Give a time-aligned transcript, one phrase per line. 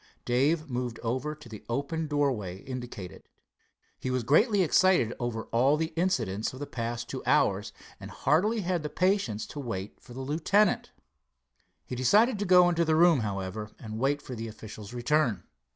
[0.25, 3.29] Dave moved over to the open doorway indicated.
[3.99, 8.61] He was greatly excited over all the incidents of the past two hours, and hardly
[8.61, 10.91] had the patience to wait for the lieutenant.
[11.85, 15.43] He decided to go into the room, however, and wait for the official's return.